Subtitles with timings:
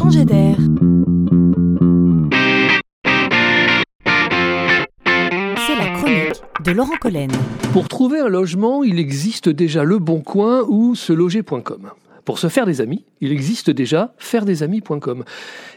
[0.00, 0.56] changer d'air.
[5.66, 7.30] C'est la chronique de Laurent Collen.
[7.74, 11.90] Pour trouver un logement, il existe déjà Le Bon Coin ou seloger.com.
[12.24, 15.24] Pour se faire des amis, il existe déjà fairedesAmis.com.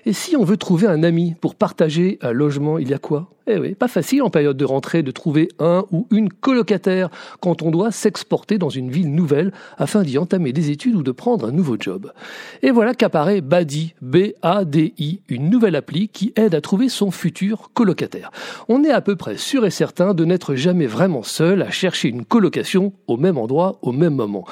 [0.05, 3.29] Et si on veut trouver un ami pour partager un logement, il y a quoi?
[3.45, 7.09] Eh oui, pas facile en période de rentrée de trouver un ou une colocataire
[7.41, 11.11] quand on doit s'exporter dans une ville nouvelle afin d'y entamer des études ou de
[11.11, 12.13] prendre un nouveau job.
[12.61, 18.31] Et voilà qu'apparaît Badi, B-A-D-I, une nouvelle appli qui aide à trouver son futur colocataire.
[18.69, 22.07] On est à peu près sûr et certain de n'être jamais vraiment seul à chercher
[22.07, 24.45] une colocation au même endroit au même moment.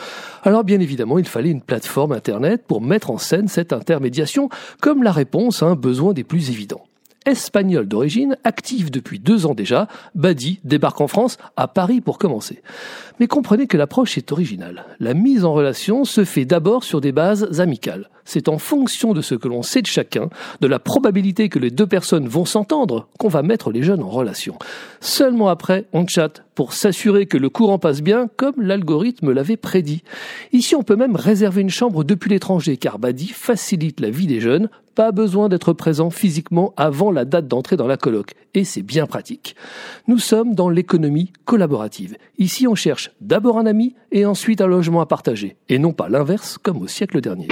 [0.43, 4.49] Alors bien évidemment, il fallait une plateforme internet pour mettre en scène cette intermédiation
[4.81, 6.83] comme la réponse à un besoin des plus évidents.
[7.25, 12.63] Espagnol d'origine, active depuis deux ans déjà, Badi débarque en France, à Paris pour commencer.
[13.19, 14.85] Mais comprenez que l'approche est originale.
[14.99, 18.09] La mise en relation se fait d'abord sur des bases amicales.
[18.25, 20.29] C'est en fonction de ce que l'on sait de chacun,
[20.61, 24.09] de la probabilité que les deux personnes vont s'entendre, qu'on va mettre les jeunes en
[24.09, 24.57] relation.
[24.99, 30.03] Seulement après, on chatte pour s'assurer que le courant passe bien, comme l'algorithme l'avait prédit.
[30.53, 34.41] Ici, on peut même réserver une chambre depuis l'étranger, car Badi facilite la vie des
[34.41, 34.69] jeunes.
[35.01, 38.35] Pas besoin d'être présent physiquement avant la date d'entrée dans la coloc.
[38.53, 39.55] Et c'est bien pratique.
[40.07, 42.17] Nous sommes dans l'économie collaborative.
[42.37, 45.57] Ici, on cherche d'abord un ami et ensuite un logement à partager.
[45.69, 47.47] Et non pas l'inverse comme au siècle dernier.